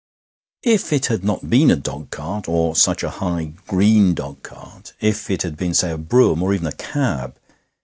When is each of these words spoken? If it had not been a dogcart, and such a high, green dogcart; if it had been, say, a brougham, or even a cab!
If 0.63 0.91
it 0.91 1.05
had 1.05 1.23
not 1.23 1.47
been 1.47 1.69
a 1.69 1.75
dogcart, 1.75 2.47
and 2.47 2.75
such 2.75 3.03
a 3.03 3.11
high, 3.11 3.53
green 3.67 4.15
dogcart; 4.15 4.93
if 4.99 5.29
it 5.29 5.43
had 5.43 5.55
been, 5.55 5.75
say, 5.75 5.91
a 5.91 5.97
brougham, 5.99 6.41
or 6.41 6.55
even 6.55 6.65
a 6.65 6.71
cab! 6.71 7.37